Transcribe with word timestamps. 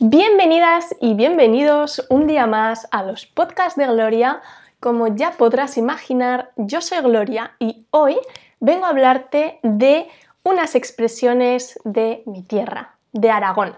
Bienvenidas 0.00 0.92
y 1.00 1.14
bienvenidos 1.14 2.04
un 2.10 2.26
día 2.26 2.48
más 2.48 2.88
a 2.90 3.04
los 3.04 3.26
podcasts 3.26 3.78
de 3.78 3.86
Gloria. 3.86 4.42
Como 4.80 5.14
ya 5.14 5.30
podrás 5.30 5.78
imaginar, 5.78 6.50
yo 6.56 6.80
soy 6.80 6.98
Gloria 6.98 7.52
y 7.60 7.86
hoy 7.90 8.16
vengo 8.58 8.86
a 8.86 8.88
hablarte 8.88 9.60
de 9.62 10.08
unas 10.42 10.74
expresiones 10.74 11.78
de 11.84 12.24
mi 12.26 12.42
tierra, 12.42 12.96
de 13.12 13.30
Aragón. 13.30 13.76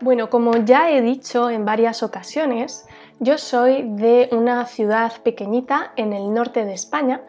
Bueno, 0.00 0.30
como 0.30 0.56
ya 0.56 0.90
he 0.90 1.02
dicho 1.02 1.50
en 1.50 1.66
varias 1.66 2.02
ocasiones, 2.02 2.86
yo 3.20 3.36
soy 3.36 3.82
de 3.90 4.30
una 4.32 4.64
ciudad 4.64 5.20
pequeñita 5.22 5.92
en 5.96 6.14
el 6.14 6.32
norte 6.32 6.64
de 6.64 6.72
España. 6.72 7.20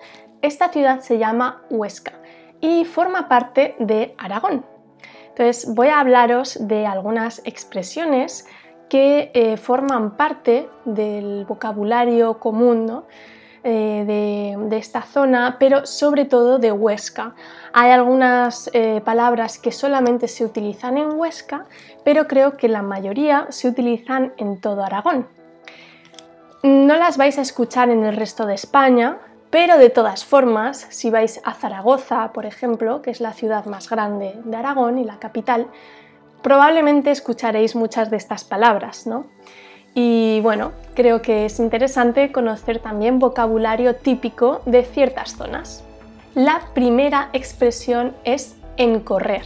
Esta 0.41 0.69
ciudad 0.69 1.01
se 1.01 1.17
llama 1.17 1.61
Huesca 1.69 2.22
y 2.63 2.85
forma 2.85 3.27
parte 3.27 3.75
de 3.77 4.15
Aragón. 4.17 4.65
Entonces 5.27 5.75
voy 5.75 5.89
a 5.89 5.99
hablaros 5.99 6.57
de 6.61 6.87
algunas 6.87 7.41
expresiones 7.43 8.47
que 8.87 9.31
eh, 9.33 9.57
forman 9.57 10.15
parte 10.15 10.69
del 10.85 11.43
vocabulario 11.45 12.39
común 12.39 13.03
eh, 13.65 14.55
de, 14.69 14.77
esta 14.77 15.01
zona, 15.01 15.57
pero 15.59 15.85
sobre 15.85 16.23
todo 16.23 16.57
de 16.57 16.71
Huesca. 16.71 17.35
Hay 17.73 17.91
algunas 17.91 18.69
eh, 18.71 19.01
palabras 19.03 19.57
que 19.57 19.73
solamente 19.73 20.29
se 20.29 20.45
utilizan 20.45 20.97
en 20.97 21.19
Huesca, 21.19 21.65
pero 22.05 22.27
creo 22.27 22.55
que 22.55 22.69
la 22.69 22.81
mayoría 22.81 23.47
se 23.49 23.67
utilizan 23.67 24.31
en 24.37 24.61
todo 24.61 24.85
Aragón. 24.85 25.27
No 26.61 26.95
las 26.95 27.17
vais 27.17 27.37
a 27.37 27.41
escuchar 27.41 27.89
en 27.89 28.05
el 28.05 28.15
resto 28.15 28.45
de 28.45 28.53
España, 28.53 29.19
pero 29.53 29.77
de 29.77 29.91
todas 29.91 30.25
formas, 30.25 30.87
si 30.89 31.11
vais 31.11 31.39
a 31.43 31.53
Zaragoza, 31.53 32.33
por 32.33 32.47
ejemplo, 32.47 33.03
que 33.03 33.11
es 33.11 33.21
la 33.21 33.33
ciudad 33.33 33.65
más 33.65 33.87
grande 33.87 34.33
de 34.45 34.57
Aragón 34.57 34.97
y 34.97 35.03
la 35.03 35.19
capital, 35.19 35.67
probablemente 36.41 37.11
escucharéis 37.11 37.75
muchas 37.75 38.09
de 38.09 38.17
estas 38.17 38.43
palabras, 38.43 39.05
¿no? 39.05 39.27
Y 39.93 40.39
bueno, 40.41 40.71
creo 40.95 41.21
que 41.21 41.45
es 41.45 41.59
interesante 41.59 42.31
conocer 42.31 42.79
también 42.79 43.19
vocabulario 43.19 43.95
típico 43.95 44.63
de 44.65 44.83
ciertas 44.85 45.35
zonas. 45.37 45.83
La 46.33 46.61
primera 46.73 47.29
expresión 47.33 48.15
es 48.23 48.55
encorrer. 48.77 49.45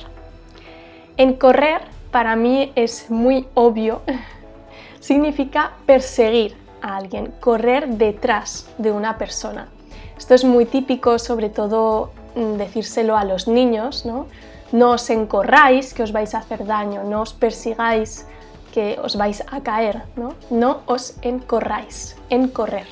Encorrer 1.17 1.81
para 2.11 2.37
mí 2.37 2.71
es 2.75 3.11
muy 3.11 3.45
obvio. 3.55 4.03
Significa 5.01 5.73
perseguir, 5.85 6.55
a 6.81 6.95
alguien, 6.95 7.33
correr 7.41 7.89
detrás 7.89 8.73
de 8.77 8.93
una 8.93 9.17
persona. 9.17 9.67
Esto 10.17 10.33
es 10.33 10.43
muy 10.43 10.65
típico, 10.65 11.19
sobre 11.19 11.49
todo 11.49 12.11
mm, 12.35 12.57
decírselo 12.57 13.17
a 13.17 13.23
los 13.23 13.47
niños, 13.47 14.05
¿no? 14.05 14.27
No 14.71 14.91
os 14.91 15.09
encorráis 15.09 15.93
que 15.93 16.03
os 16.03 16.11
vais 16.11 16.33
a 16.35 16.39
hacer 16.39 16.65
daño, 16.65 17.03
no 17.03 17.21
os 17.21 17.33
persigáis 17.33 18.25
que 18.73 18.99
os 19.01 19.15
vais 19.15 19.43
a 19.49 19.61
caer, 19.61 20.03
¿no? 20.15 20.33
No 20.49 20.81
os 20.85 21.15
encorráis, 21.21 22.17
encorrer. 22.29 22.87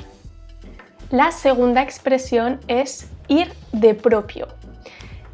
La 1.11 1.31
segunda 1.31 1.81
expresión 1.81 2.59
es 2.67 3.07
ir 3.27 3.51
de 3.71 3.93
propio. 3.93 4.47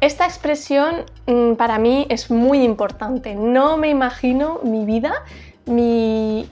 Esta 0.00 0.26
expresión 0.26 1.04
mm, 1.26 1.54
para 1.54 1.78
mí 1.78 2.06
es 2.08 2.30
muy 2.30 2.64
importante. 2.64 3.36
No 3.36 3.76
me 3.76 3.88
imagino 3.88 4.58
mi 4.64 4.84
vida 4.84 5.22
mi, 5.66 6.48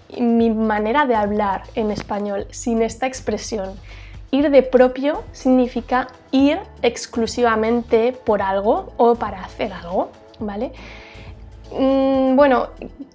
manera 0.54 1.06
de 1.06 1.14
hablar 1.14 1.62
en 1.74 1.91
español 1.91 2.46
sin 2.50 2.82
esta 2.82 3.06
expresión. 3.06 3.74
Ir 4.30 4.50
de 4.50 4.62
propio 4.62 5.24
significa 5.32 6.08
ir 6.30 6.60
exclusivamente 6.82 8.12
por 8.12 8.42
algo 8.42 8.92
o 8.96 9.16
para 9.16 9.42
hacer 9.42 9.72
algo, 9.72 10.10
¿vale? 10.38 10.72
Mm, 11.72 12.36
bueno, 12.36 12.68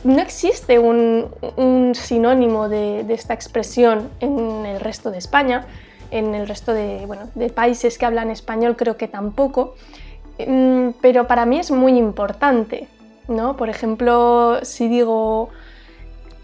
no 0.04 0.22
existe 0.22 0.80
un, 0.80 1.94
sinónimo 1.94 2.70
de, 2.70 3.06
esta 3.10 3.34
expresión 3.34 4.10
en 4.20 4.66
el 4.66 4.80
resto 4.80 5.12
de 5.12 5.18
España, 5.18 5.66
en 6.12 6.36
el 6.36 6.48
resto 6.48 6.74
de, 6.74 7.08
de 7.36 7.50
países 7.50 7.98
que 7.98 8.06
hablan 8.06 8.30
español 8.30 8.76
creo 8.76 8.98
que 8.98 9.08
tampoco, 9.08 9.76
mm, 10.46 10.90
pero 11.02 11.28
para 11.28 11.46
mí 11.46 11.60
es 11.60 11.72
muy 11.72 11.98
importante, 11.98 12.88
¿no? 13.28 13.58
Por 13.58 13.70
ejemplo, 13.70 14.60
si 14.64 14.88
digo 14.88 15.50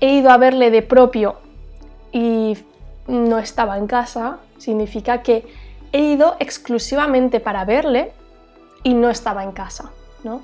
he 0.02 0.16
ido 0.16 0.32
a 0.32 0.38
verle 0.38 0.72
de 0.72 0.82
propio 0.82 1.36
y 2.12 2.58
no 3.08 3.38
estaba 3.38 3.78
en 3.78 3.88
casa, 3.88 4.40
significa 4.62 5.24
que 5.24 5.44
he 5.92 6.00
ido 6.00 6.36
exclusivamente 6.40 7.40
para 7.40 7.66
verle 7.66 8.12
y 8.84 8.94
no 8.94 9.10
estaba 9.10 9.44
en 9.44 9.52
casa, 9.52 9.92
¿no? 10.24 10.42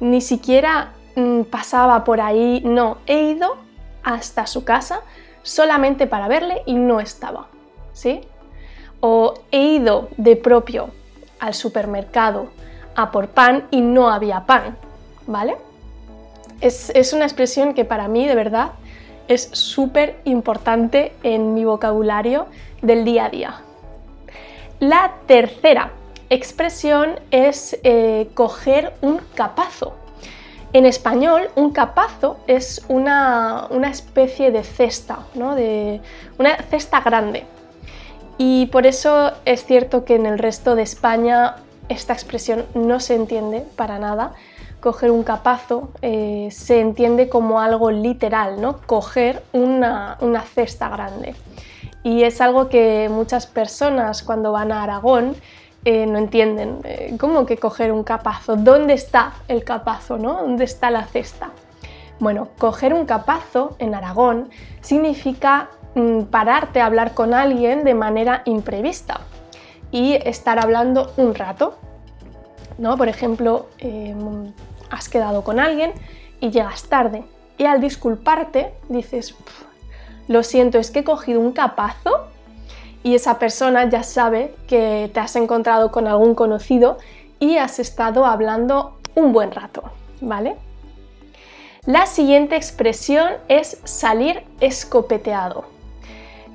Ni 0.00 0.20
siquiera 0.20 0.92
mm, 1.16 1.42
pasaba 1.42 2.04
por 2.04 2.20
ahí, 2.20 2.62
no, 2.64 2.98
he 3.06 3.30
ido 3.32 3.56
hasta 4.04 4.46
su 4.46 4.64
casa 4.64 5.00
solamente 5.42 6.06
para 6.06 6.28
verle 6.28 6.62
y 6.66 6.74
no 6.74 7.00
estaba, 7.00 7.48
¿sí? 7.92 8.20
O 9.00 9.34
he 9.50 9.60
ido 9.60 10.08
de 10.16 10.36
propio 10.36 10.90
al 11.40 11.54
supermercado 11.54 12.48
a 12.94 13.10
por 13.10 13.28
pan 13.28 13.66
y 13.72 13.80
no 13.80 14.08
había 14.08 14.46
pan, 14.46 14.76
¿vale? 15.26 15.56
Es, 16.60 16.90
es 16.90 17.12
una 17.12 17.24
expresión 17.24 17.74
que 17.74 17.84
para 17.84 18.06
mí 18.06 18.26
de 18.26 18.34
verdad 18.34 18.70
es 19.28 19.48
súper 19.52 20.16
importante 20.24 21.12
en 21.22 21.54
mi 21.54 21.64
vocabulario 21.64 22.46
del 22.82 23.04
día 23.04 23.26
a 23.26 23.30
día. 23.30 23.60
La 24.80 25.14
tercera 25.26 25.92
expresión 26.30 27.20
es 27.30 27.78
eh, 27.82 28.28
coger 28.34 28.94
un 29.00 29.20
capazo. 29.34 29.94
En 30.72 30.84
español, 30.84 31.48
un 31.56 31.72
capazo 31.72 32.38
es 32.46 32.84
una, 32.88 33.68
especie 33.90 34.50
de 34.50 34.62
cesta, 34.62 35.20
¿no? 35.34 35.54
de 35.54 36.00
una 36.38 36.56
cesta 36.64 37.00
grande. 37.00 37.44
Y 38.36 38.66
por 38.66 38.86
eso 38.86 39.32
es 39.46 39.64
cierto 39.64 40.04
que 40.04 40.14
en 40.14 40.26
el 40.26 40.38
resto 40.38 40.74
de 40.74 40.82
España 40.82 41.56
esta 41.88 42.12
expresión 42.12 42.66
no 42.74 43.00
se 43.00 43.14
entiende 43.14 43.64
para 43.76 43.98
nada, 43.98 44.34
coger 44.80 45.10
un 45.10 45.22
capazo 45.24 45.90
eh, 46.02 46.48
se 46.50 46.80
entiende 46.80 47.28
como 47.28 47.60
algo 47.60 47.90
literal, 47.90 48.60
¿no? 48.60 48.80
Coger 48.86 49.42
una, 49.52 50.16
cesta 50.54 50.88
grande. 50.88 51.34
Y 52.02 52.22
es 52.22 52.40
algo 52.40 52.68
que 52.68 53.08
muchas 53.10 53.46
personas 53.46 54.22
cuando 54.22 54.52
van 54.52 54.70
a 54.72 54.82
Aragón 54.82 55.34
eh, 55.84 56.06
no 56.06 56.18
entienden. 56.18 56.78
Eh, 56.84 57.16
¿Cómo 57.18 57.44
que 57.44 57.56
coger 57.56 57.92
un 57.92 58.04
capazo? 58.04 58.56
¿Dónde 58.56 58.94
está 58.94 59.32
el 59.48 59.64
capazo? 59.64 60.16
¿no? 60.16 60.34
¿Dónde 60.34 60.64
está 60.64 60.90
la 60.90 61.04
cesta? 61.04 61.50
Bueno, 62.20 62.48
coger 62.58 62.94
un 62.94 63.04
capazo 63.04 63.76
en 63.78 63.94
Aragón 63.94 64.48
significa 64.80 65.68
mm, 65.94 66.22
pararte 66.24 66.80
a 66.80 66.86
hablar 66.86 67.14
con 67.14 67.34
alguien 67.34 67.84
de 67.84 67.94
manera 67.94 68.42
imprevista 68.44 69.20
y 69.90 70.14
estar 70.14 70.58
hablando 70.58 71.12
un 71.16 71.34
rato. 71.34 71.78
¿no? 72.78 72.96
Por 72.96 73.08
ejemplo, 73.08 73.66
has 74.90 75.08
quedado 75.08 75.42
con 75.44 75.60
alguien 75.60 75.92
y 76.40 76.50
llegas 76.50 76.84
tarde. 76.84 77.24
Y 77.58 77.64
al 77.64 77.80
disculparte 77.80 78.72
dices, 78.88 79.34
lo 80.28 80.42
siento, 80.42 80.78
es 80.78 80.90
que 80.90 81.00
he 81.00 81.04
cogido 81.04 81.40
un 81.40 81.52
capazo 81.52 82.26
y 83.02 83.14
esa 83.14 83.38
persona 83.38 83.88
ya 83.88 84.02
sabe 84.02 84.54
que 84.66 85.10
te 85.12 85.20
has 85.20 85.34
encontrado 85.36 85.90
con 85.90 86.06
algún 86.06 86.34
conocido 86.34 86.98
y 87.40 87.56
has 87.56 87.78
estado 87.78 88.26
hablando 88.26 88.98
un 89.14 89.32
buen 89.32 89.50
rato, 89.52 89.82
¿vale? 90.20 90.56
La 91.86 92.06
siguiente 92.06 92.56
expresión 92.56 93.32
es 93.48 93.80
salir 93.84 94.42
escopeteado. 94.60 95.64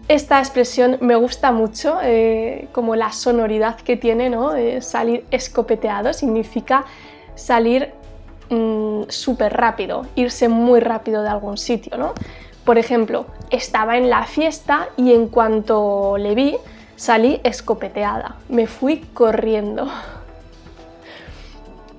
Esta 0.08 0.40
expresión 0.40 0.98
me 1.02 1.16
gusta 1.16 1.52
mucho, 1.52 1.98
eh, 2.04 2.68
como 2.72 2.96
la 2.96 3.12
sonoridad 3.12 3.78
que 3.78 3.96
tiene, 3.98 4.30
¿no? 4.30 4.54
Eh, 4.54 4.82
salir 4.82 5.26
escopeteado 5.32 6.14
significa 6.14 6.86
salir 7.36 7.94
Mm, 8.50 9.04
súper 9.10 9.54
rápido, 9.54 10.06
irse 10.16 10.48
muy 10.48 10.80
rápido 10.80 11.24
de 11.24 11.30
algún 11.30 11.58
sitio, 11.58 11.98
¿no? 11.98 12.14
Por 12.66 12.78
ejemplo, 12.78 13.26
estaba 13.50 13.98
en 13.98 14.10
la 14.10 14.26
fiesta 14.26 14.90
y 14.96 15.14
en 15.14 15.28
cuanto 15.28 16.18
le 16.18 16.36
vi, 16.36 16.58
salí 16.96 17.42
escopeteada, 17.44 18.36
me 18.50 18.68
fui 18.68 18.98
corriendo. 19.14 19.88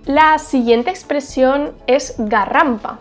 La 0.04 0.38
siguiente 0.38 0.90
expresión 0.90 1.72
es 1.86 2.14
garrampa. 2.18 3.00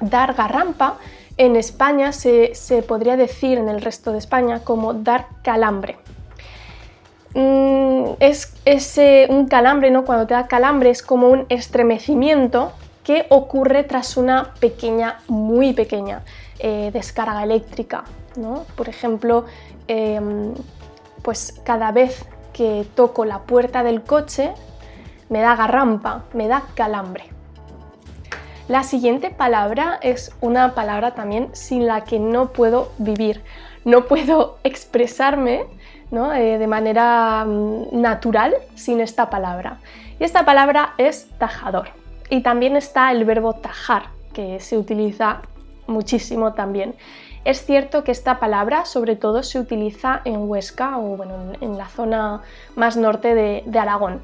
Dar 0.00 0.34
garrampa 0.34 0.96
en 1.38 1.56
España 1.56 2.12
se, 2.12 2.54
se 2.54 2.82
podría 2.82 3.16
decir 3.16 3.58
en 3.58 3.68
el 3.68 3.80
resto 3.80 4.12
de 4.12 4.18
España 4.18 4.60
como 4.64 4.94
dar 4.94 5.26
calambre. 5.42 5.96
Mm, 7.36 8.14
es, 8.20 8.54
un 9.28 9.46
calambre, 9.46 9.90
¿no? 9.90 10.06
Cuando 10.06 10.26
te 10.26 10.32
da 10.32 10.46
calambre 10.46 10.88
es 10.88 11.02
como 11.02 11.28
un 11.28 11.44
estremecimiento 11.50 12.72
que 13.04 13.26
ocurre 13.28 13.84
tras 13.84 14.16
una 14.16 14.54
pequeña, 14.58 15.20
muy 15.28 15.74
pequeña 15.74 16.22
eh, 16.58 16.90
descarga 16.94 17.42
eléctrica, 17.44 18.04
¿no? 18.36 18.64
Por 18.74 18.88
ejemplo, 18.88 19.44
em, 19.86 20.54
pues 21.20 21.60
cada 21.62 21.92
vez 21.92 22.24
que 22.54 22.86
toco 22.94 23.26
la 23.26 23.40
puerta 23.40 23.82
del 23.82 24.02
coche 24.02 24.54
me 25.28 25.40
da 25.40 25.54
garrampa, 25.56 26.24
me 26.32 26.48
da 26.48 26.62
calambre. 26.74 27.35
La 28.68 28.82
siguiente 28.82 29.30
palabra 29.30 29.98
es 30.02 30.34
una 30.40 30.74
palabra 30.74 31.14
también 31.14 31.50
sin 31.52 31.86
la 31.86 32.02
que 32.02 32.18
no 32.18 32.48
puedo 32.48 32.90
vivir, 32.98 33.42
no 33.84 34.06
puedo 34.06 34.58
expresarme 34.64 35.66
eh, 36.10 36.56
de 36.58 36.66
manera 36.66 37.44
mm, 37.44 38.00
natural 38.00 38.54
sin 38.74 39.00
esta 39.00 39.30
palabra. 39.30 39.78
Y 40.18 40.24
esta 40.24 40.44
palabra 40.44 40.94
es 40.98 41.28
tajador. 41.38 41.88
Y 42.28 42.40
también 42.42 42.76
está 42.76 43.12
el 43.12 43.24
verbo 43.24 43.52
tajar, 43.52 44.04
que 44.32 44.58
se 44.58 44.76
utiliza 44.76 45.42
muchísimo 45.86 46.54
también. 46.54 46.94
Es 47.44 47.64
cierto 47.64 48.02
que 48.02 48.10
esta 48.10 48.40
palabra 48.40 48.84
sobre 48.84 49.14
todo 49.14 49.44
se 49.44 49.60
utiliza 49.60 50.20
en 50.24 50.48
Huesca 50.48 50.98
o 50.98 51.16
bueno, 51.16 51.52
en 51.60 51.78
la 51.78 51.86
zona 51.86 52.42
más 52.74 52.96
norte 52.96 53.34
de, 53.36 53.78
Aragón. 53.78 54.20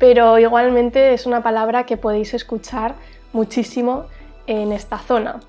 Pero 0.00 0.38
igualmente 0.38 1.14
es 1.14 1.26
una 1.26 1.42
palabra 1.42 1.84
que 1.84 1.96
podéis 1.96 2.34
escuchar 2.34 2.94
muchísimo 3.32 4.04
en 4.46 4.72
esta 4.72 4.98
zona. 4.98 5.40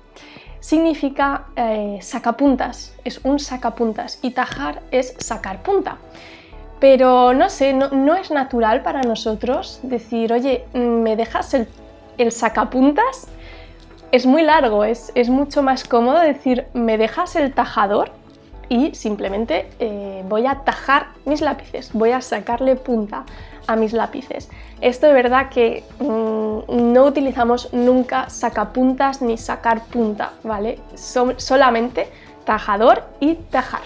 Significa 0.60 1.46
eh, 1.56 1.98
sacapuntas, 2.00 2.94
es 3.04 3.20
un 3.24 3.40
sacapuntas 3.40 4.18
y 4.22 4.30
tajar 4.30 4.82
es 4.92 5.14
sacar 5.18 5.62
punta. 5.62 5.98
Pero 6.78 7.32
no 7.32 7.48
sé, 7.48 7.72
no, 7.72 8.14
es 8.14 8.30
natural 8.30 8.82
para 8.82 9.02
nosotros 9.02 9.80
decir, 9.82 10.32
oye, 10.32 10.64
¿me 10.72 11.16
dejas 11.16 11.54
el, 11.54 11.68
el 12.18 12.32
sacapuntas? 12.32 13.28
Es 14.10 14.26
muy 14.26 14.42
largo, 14.42 14.84
es, 14.84 15.12
mucho 15.28 15.62
más 15.62 15.84
cómodo 15.84 16.20
decir, 16.20 16.66
¿me 16.74 16.98
dejas 16.98 17.36
el 17.36 17.52
tajador? 17.54 18.10
Y 18.68 18.94
simplemente 18.94 19.68
eh, 19.78 20.24
voy 20.28 20.46
a 20.46 20.60
tajar 20.64 21.08
mis 21.24 21.40
lápices, 21.40 21.92
voy 21.92 22.12
a 22.12 22.20
sacarle 22.20 22.76
punta 22.76 23.24
a 23.66 23.76
mis 23.76 23.92
lápices. 23.92 24.48
Esto 24.80 25.06
de 25.06 25.12
verdad 25.12 25.48
que 25.50 25.84
mm, 26.00 26.92
no 26.92 27.04
utilizamos 27.04 27.72
nunca 27.72 28.28
sacapuntas 28.30 29.22
ni 29.22 29.38
sacar 29.38 29.84
punta, 29.84 30.32
¿vale? 30.42 30.78
solamente 30.94 32.08
tajador 32.44 33.04
y 33.20 33.34
tajar. 33.34 33.82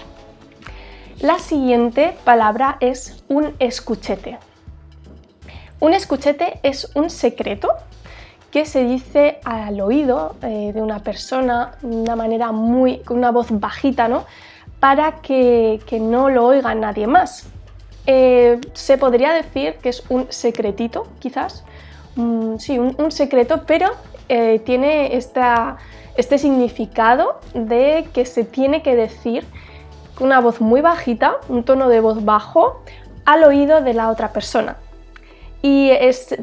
La 1.19 1.39
siguiente 1.39 2.15
palabra 2.23 2.77
es 2.79 3.23
un 3.27 3.55
escuchete. 3.59 4.37
Un 5.79 5.93
escuchete 5.93 6.59
es 6.63 6.91
un 6.95 7.09
secreto 7.09 7.69
que 8.51 8.65
se 8.65 8.83
dice 8.83 9.39
al 9.43 9.81
oído 9.81 10.35
eh, 10.41 10.71
de 10.73 10.81
una 10.81 10.99
persona 10.99 11.73
de 11.81 11.95
una 11.95 12.15
manera 12.15 12.51
muy, 12.51 12.99
con 12.99 13.17
una 13.17 13.31
voz 13.31 13.47
bajita, 13.51 14.07
¿no? 14.07 14.25
Para 14.79 15.21
que, 15.21 15.79
no 15.99 16.29
lo 16.29 16.45
oiga 16.45 16.73
nadie 16.75 17.07
más. 17.07 17.47
Eh, 18.09 18.59
se 18.73 18.97
podría 18.97 19.33
decir 19.33 19.75
que 19.81 19.89
es 19.89 20.01
un 20.09 20.27
secretito, 20.29 21.07
quizás. 21.19 21.63
sí, 22.57 22.79
un, 22.79 23.11
secreto, 23.11 23.63
pero 23.67 23.89
eh, 24.29 24.59
tiene 24.65 25.15
este 25.15 26.37
significado 26.37 27.39
de 27.53 28.07
que 28.13 28.25
se 28.25 28.43
tiene 28.43 28.81
que 28.81 28.95
decir 28.95 29.45
una 30.19 30.39
voz 30.39 30.61
muy 30.61 30.81
bajita, 30.81 31.35
un 31.49 31.63
tono 31.63 31.89
de 31.89 31.99
voz 31.99 32.23
bajo, 32.23 32.81
al 33.25 33.43
oído 33.43 33.81
de 33.81 33.93
la 33.93 34.09
otra 34.09 34.31
persona. 34.31 34.77
Y 35.61 35.91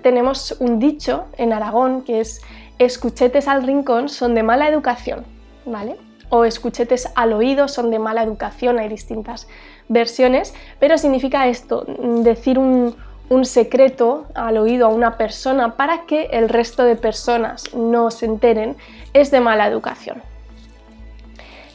tenemos 0.02 0.56
un 0.60 0.78
dicho 0.78 1.25
en 1.38 1.52
Aragón 1.52 2.02
que 2.02 2.20
es 2.20 2.43
escuchetes 2.78 3.49
al 3.49 3.67
rincón 3.67 4.08
son 4.08 4.34
de 4.34 4.43
mala 4.43 4.69
educación, 4.69 5.25
¿vale? 5.64 5.96
O 6.31 6.44
escuchetes 6.44 7.09
al 7.15 7.32
oído 7.32 7.69
son 7.69 7.91
de 7.91 7.99
mala 7.99 8.23
educación, 8.23 8.79
hay 8.79 8.88
distintas 8.88 9.47
versiones, 9.88 10.55
pero 10.81 10.99
significa 10.99 11.47
esto, 11.47 11.85
decir 12.23 12.59
un, 12.59 12.97
un 13.29 13.44
secreto 13.44 14.26
al 14.35 14.59
oído 14.59 14.87
a 14.87 14.88
una 14.88 15.17
persona 15.17 15.76
para 15.76 16.06
que 16.06 16.26
el 16.26 16.49
resto 16.49 16.85
de 16.85 16.97
personas 16.97 17.75
no 17.75 18.11
se 18.11 18.26
enteren 18.26 18.76
es 19.12 19.31
de 19.31 19.41
mala 19.41 19.67
educación. 19.67 20.23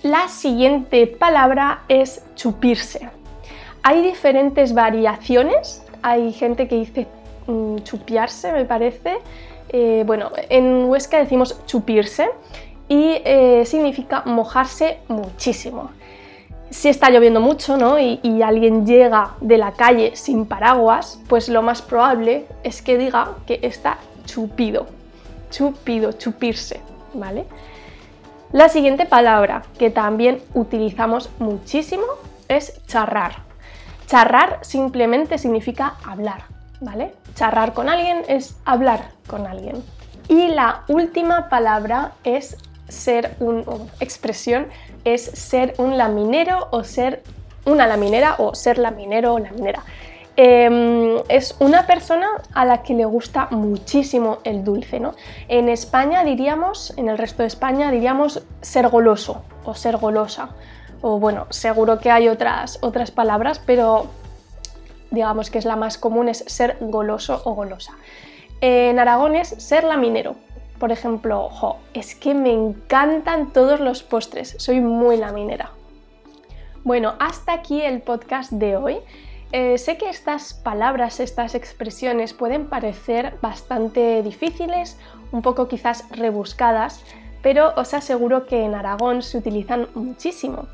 La 0.04 0.30
siguiente 0.30 1.07
palabra 1.07 1.81
es 1.90 2.24
chupirse. 2.36 3.10
Hay 3.84 4.02
diferentes 4.02 4.74
variaciones. 4.74 5.84
Hay 6.02 6.31
gente 6.31 6.68
que 6.68 6.75
dice 6.75 7.07
mm, 7.48 7.80
chupiarse, 7.80 8.52
me 8.54 8.66
parece. 8.66 9.18
Eh, 9.69 10.04
bueno, 10.06 10.31
en 10.50 10.86
Huesca 10.86 11.19
decimos 11.19 11.60
chupirse 11.66 12.30
y 12.89 13.21
eh, 13.24 13.63
significa 13.65 14.24
mojarse 14.25 14.97
muchísimo. 15.07 15.91
Si 16.71 16.89
está 16.89 17.09
lloviendo 17.09 17.39
mucho 17.39 17.77
¿no? 17.77 17.97
y, 18.00 18.19
y, 18.21 18.41
alguien 18.41 18.86
llega 18.86 19.36
de 19.41 19.57
la 19.57 19.71
calle 19.71 20.15
sin 20.15 20.45
paraguas, 20.45 21.19
pues 21.27 21.50
lo 21.50 21.62
más 21.62 21.81
probable 21.81 22.45
es 22.63 22.81
que 22.81 22.97
diga 22.97 23.36
que 23.47 23.59
está 23.63 23.97
chupido. 24.25 24.88
Chupido, 25.50 26.12
chupirse, 26.12 26.80
¿vale? 27.13 27.45
La 28.51 28.69
siguiente 28.69 29.06
palabra 29.06 29.63
que 29.77 29.92
también 29.92 30.42
utilizamos 30.53 31.30
muchísimo 31.39 32.03
es 32.47 32.81
charrar. 32.88 33.44
Charrar 34.07 34.59
simplemente 34.62 35.38
significa 35.38 35.97
hablar, 36.03 36.45
¿vale? 36.81 37.13
Charrar 37.35 37.74
con 37.74 37.89
alguien 37.89 38.24
es 38.27 38.57
hablar 38.65 39.12
con 39.27 39.45
alguien. 39.45 39.83
Y 40.27 40.47
la 40.47 40.83
última 40.88 41.50
palabra 41.50 42.13
es 42.24 42.57
ser 42.89 43.36
un, 43.39 43.63
expresión 44.00 44.68
es 45.06 45.24
ser 45.24 45.74
un 45.77 45.97
laminero 45.97 46.68
o 46.71 46.83
ser 46.83 47.24
una 47.65 47.88
laminera 47.88 48.36
o 48.38 48.56
ser 48.56 48.77
laminero 48.77 49.33
o 49.33 49.39
laminera. 49.39 49.83
Em, 50.36 51.18
es 51.27 51.56
una 51.59 51.86
persona 51.86 52.27
a 52.53 52.63
la 52.63 52.81
que 52.81 52.94
le 52.94 53.06
gusta 53.06 53.47
muchísimo 53.51 54.39
el 54.44 54.63
dulce. 54.63 55.00
¿no? 55.00 55.13
En 55.47 55.68
España 55.68 56.24
diríamos, 56.24 56.94
en 56.97 57.09
el 57.09 57.18
resto 57.18 57.44
de 57.44 57.47
España 57.47 57.91
diríamos 57.91 58.44
ser 58.62 58.88
goloso 58.88 59.42
o 59.65 59.75
ser 59.75 59.97
golosa. 59.97 60.50
O 61.01 61.19
bueno, 61.19 61.47
seguro 61.50 62.00
que 62.00 62.12
hay 62.12 62.27
otras, 62.27 62.77
otras 62.81 63.12
palabras, 63.12 63.59
pero 63.65 64.07
digamos 65.12 65.50
que 65.50 65.57
es 65.57 65.65
la 65.65 65.75
más 65.75 65.97
común, 65.97 66.30
es 66.30 66.44
ser 66.47 66.77
goloso 66.80 67.42
o 67.45 67.53
golosa. 67.53 67.94
En 68.62 69.00
Aragón 69.00 69.35
es 69.35 69.50
ser 69.50 69.83
laminero. 69.83 70.35
Por 70.80 70.92
ejemplo, 70.92 71.50
es 71.94 72.16
que 72.16 72.34
me 72.34 72.54
encantan 72.54 73.52
todos 73.52 73.80
los 73.81 74.02
postres, 74.02 74.56
soy 74.60 74.80
muy 74.80 75.18
laminera. 75.18 75.72
Bueno, 76.86 77.16
hasta 77.20 77.54
aquí 77.54 77.81
el 77.81 78.02
podcast 78.02 78.52
de 78.52 78.78
hoy. 78.78 78.98
Eh, 79.52 79.78
sé 79.78 79.98
que 79.98 80.10
estas 80.10 80.54
palabras, 80.54 81.20
estas 81.20 81.54
expresiones 81.54 82.34
pueden 82.34 82.68
parecer 82.68 83.34
bastante 83.42 84.24
difíciles, 84.24 84.98
un 85.31 85.42
poco 85.42 85.68
quizás 85.68 86.06
rebuscadas, 86.12 87.04
pero 87.42 87.74
os 87.76 87.94
aseguro 87.94 88.45
que 88.45 88.64
en 88.64 88.76
Aragón 88.76 89.21
se 89.21 89.38
utilizan 89.38 89.88
muchísimo. 89.95 90.68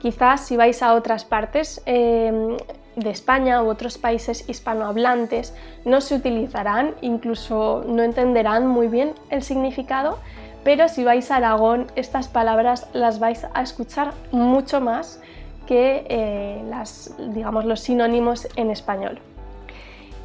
Quizás 0.00 0.46
si 0.46 0.56
vais 0.56 0.82
a 0.82 0.94
otras 0.94 1.24
partes 1.24 1.82
em, 1.84 2.56
de 2.96 3.10
España 3.10 3.62
u 3.62 3.68
otros 3.68 3.98
países 3.98 4.48
hispanohablantes 4.48 5.54
no 5.84 6.00
se 6.00 6.14
utilizarán, 6.16 6.94
incluso 7.00 7.84
no 7.86 8.02
entenderán 8.02 8.66
muy 8.66 8.88
bien 8.88 9.14
el 9.30 9.42
significado, 9.42 10.18
pero 10.64 10.88
si 10.88 11.04
vais 11.04 11.30
a 11.30 11.36
Aragón 11.36 11.86
estas 11.96 12.28
palabras 12.28 12.88
las 12.92 13.18
vais 13.18 13.46
a 13.54 13.62
escuchar 13.62 14.12
mucho 14.30 14.80
más 14.80 15.20
que 15.66 16.04
eh, 16.08 16.62
las, 16.68 17.14
digamos, 17.32 17.64
los 17.64 17.80
sinónimos 17.80 18.48
en 18.56 18.70
español. 18.70 19.20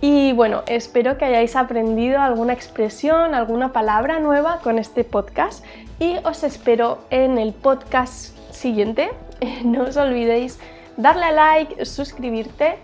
Y 0.01 0.33
bueno, 0.33 0.63
espero 0.67 1.17
que 1.17 1.25
hayáis 1.25 1.55
aprendido 1.55 2.19
alguna 2.19 2.53
expresión, 2.53 3.33
alguna 3.33 3.71
palabra 3.71 4.19
nueva 4.19 4.59
con 4.61 4.77
este 4.77 5.03
podcast 5.03 5.63
y 5.99 6.17
os 6.23 6.43
espero 6.43 6.99
en 7.09 7.37
el 7.37 7.53
podcast 7.53 8.35
siguiente. 8.51 9.09
No 9.63 9.83
os 9.83 9.97
olvidéis 9.97 10.59
darle 10.97 11.25
a 11.25 11.31
like, 11.31 11.85
suscribirte. 11.85 12.77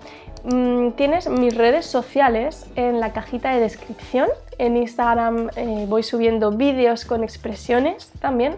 Mm, 0.43 0.91
tienes 0.91 1.29
mis 1.29 1.55
redes 1.55 1.85
sociales 1.85 2.65
en 2.75 2.99
la 2.99 3.13
cajita 3.13 3.51
de 3.53 3.59
descripción. 3.59 4.27
En 4.57 4.77
Instagram 4.77 5.49
eh, 5.55 5.85
voy 5.87 6.03
subiendo 6.03 6.51
vídeos 6.51 7.05
con 7.05 7.23
expresiones 7.23 8.11
también. 8.19 8.55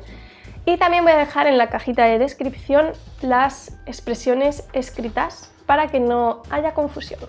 Y 0.66 0.78
también 0.78 1.04
voy 1.04 1.14
a 1.14 1.18
dejar 1.18 1.48
en 1.48 1.58
la 1.58 1.70
cajita 1.70 2.06
de 2.06 2.20
descripción 2.20 2.92
las 3.22 3.78
expresiones 3.86 4.68
escritas 4.72 5.52
para 5.66 5.88
que 5.88 6.00
no 6.00 6.44
haya 6.50 6.74
confusión. 6.74 7.20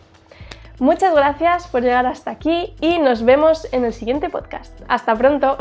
Muchas 0.78 1.14
gracias 1.14 1.68
por 1.68 1.82
llegar 1.82 2.06
hasta 2.06 2.30
aquí 2.30 2.74
y 2.80 2.98
nos 2.98 3.24
vemos 3.24 3.66
en 3.72 3.84
el 3.84 3.92
siguiente 3.92 4.28
podcast. 4.28 4.80
Hasta 4.88 5.14
pronto. 5.14 5.56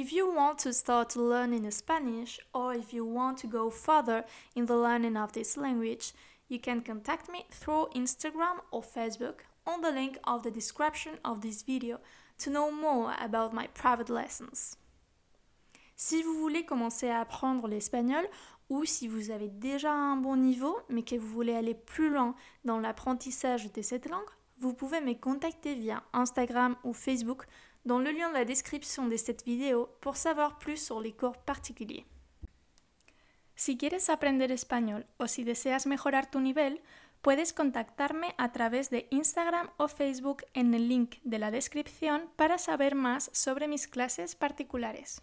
If 0.00 0.12
you 0.12 0.32
want 0.32 0.60
to 0.60 0.72
start 0.72 1.16
learning 1.16 1.68
Spanish 1.72 2.38
or 2.54 2.72
if 2.72 2.92
you 2.92 3.04
want 3.04 3.38
to 3.38 3.48
go 3.48 3.68
further 3.68 4.24
in 4.54 4.66
the 4.66 4.76
learning 4.76 5.16
of 5.16 5.32
this 5.32 5.56
language, 5.56 6.12
you 6.48 6.60
can 6.60 6.82
contact 6.82 7.28
me 7.28 7.44
through 7.50 7.88
Instagram 7.96 8.60
or 8.70 8.80
Facebook 8.80 9.40
on 9.66 9.80
the 9.80 9.90
link 9.90 10.16
of 10.22 10.44
the 10.44 10.52
description 10.52 11.18
of 11.24 11.40
this 11.40 11.62
video 11.62 11.98
to 12.38 12.48
know 12.48 12.70
more 12.70 13.12
about 13.20 13.52
my 13.52 13.66
private 13.74 14.08
lessons. 14.08 14.76
Si 15.96 16.22
vous 16.22 16.38
voulez 16.38 16.64
commencer 16.64 17.10
à 17.10 17.18
apprendre 17.18 17.66
l'espagnol 17.66 18.24
ou 18.68 18.84
si 18.84 19.08
vous 19.08 19.32
avez 19.32 19.48
déjà 19.48 19.92
un 19.92 20.16
bon 20.16 20.36
niveau 20.36 20.78
mais 20.88 21.02
que 21.02 21.16
vous 21.16 21.26
voulez 21.26 21.56
aller 21.56 21.74
plus 21.74 22.10
loin 22.10 22.36
dans 22.64 22.78
l'apprentissage 22.78 23.72
de 23.72 23.82
cette 23.82 24.08
langue, 24.08 24.30
vous 24.60 24.74
pouvez 24.74 25.00
me 25.00 25.14
via 25.74 26.02
Instagram 26.12 26.76
ou 26.84 26.92
Facebook 26.92 27.44
dans 27.84 27.98
le 27.98 28.44
description 28.44 29.06
de 29.06 29.16
cette 29.16 29.44
vidéo 29.44 29.88
pour 30.00 30.16
savoir 30.16 30.58
plus 30.58 30.76
sur 30.76 31.00
les 31.00 31.12
cours 31.12 31.36
particuliers. 31.36 32.06
Si 33.54 33.76
quieres 33.76 34.08
aprender 34.08 34.52
español 34.52 35.04
o 35.18 35.26
si 35.26 35.42
deseas 35.44 35.86
mejorar 35.86 36.30
tu 36.30 36.38
nivel, 36.38 36.80
puedes 37.22 37.52
contactarme 37.52 38.34
a 38.38 38.52
través 38.52 38.90
de 38.90 39.08
Instagram 39.10 39.70
o 39.78 39.88
Facebook 39.88 40.44
en 40.54 40.74
el 40.74 40.88
link 40.88 41.16
de 41.24 41.38
la 41.38 41.50
descripción 41.50 42.30
para 42.36 42.58
saber 42.58 42.94
más 42.94 43.30
sobre 43.32 43.66
mis 43.66 43.88
clases 43.88 44.36
particulares. 44.36 45.22